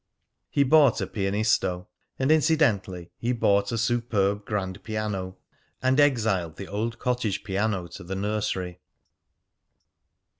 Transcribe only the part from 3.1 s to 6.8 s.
he bought a superb grand piano, and exiled the